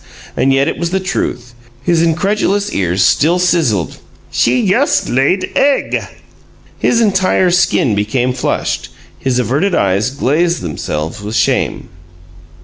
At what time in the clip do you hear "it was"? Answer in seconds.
0.67-0.89